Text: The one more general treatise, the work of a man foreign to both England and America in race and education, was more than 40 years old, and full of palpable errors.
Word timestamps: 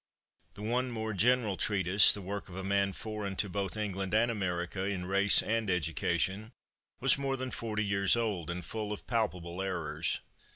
The 0.55 0.63
one 0.63 0.89
more 0.89 1.13
general 1.13 1.57
treatise, 1.57 2.11
the 2.11 2.23
work 2.23 2.49
of 2.49 2.55
a 2.55 2.63
man 2.63 2.91
foreign 2.91 3.35
to 3.35 3.47
both 3.47 3.77
England 3.77 4.15
and 4.15 4.31
America 4.31 4.85
in 4.85 5.05
race 5.05 5.43
and 5.43 5.69
education, 5.69 6.53
was 6.99 7.19
more 7.19 7.37
than 7.37 7.51
40 7.51 7.85
years 7.85 8.15
old, 8.15 8.49
and 8.49 8.65
full 8.65 8.91
of 8.91 9.05
palpable 9.05 9.61
errors. 9.61 10.19